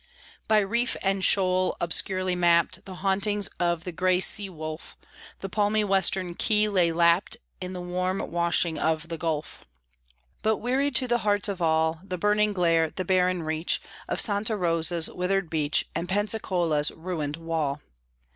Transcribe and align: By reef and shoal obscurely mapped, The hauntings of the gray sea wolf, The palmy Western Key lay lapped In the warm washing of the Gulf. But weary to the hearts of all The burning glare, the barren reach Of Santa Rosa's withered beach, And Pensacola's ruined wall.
By 0.47 0.61
reef 0.61 0.97
and 1.03 1.23
shoal 1.23 1.77
obscurely 1.79 2.35
mapped, 2.35 2.85
The 2.85 2.95
hauntings 3.05 3.49
of 3.59 3.83
the 3.83 3.91
gray 3.91 4.19
sea 4.19 4.49
wolf, 4.49 4.97
The 5.41 5.47
palmy 5.47 5.83
Western 5.83 6.33
Key 6.33 6.67
lay 6.69 6.91
lapped 6.91 7.37
In 7.61 7.73
the 7.73 7.81
warm 7.81 8.17
washing 8.31 8.79
of 8.79 9.09
the 9.09 9.17
Gulf. 9.19 9.63
But 10.41 10.57
weary 10.57 10.89
to 10.89 11.07
the 11.07 11.19
hearts 11.19 11.47
of 11.49 11.61
all 11.61 12.01
The 12.03 12.17
burning 12.17 12.51
glare, 12.51 12.89
the 12.89 13.05
barren 13.05 13.43
reach 13.43 13.79
Of 14.09 14.19
Santa 14.19 14.57
Rosa's 14.57 15.07
withered 15.07 15.51
beach, 15.51 15.85
And 15.95 16.09
Pensacola's 16.09 16.89
ruined 16.89 17.37
wall. 17.37 17.79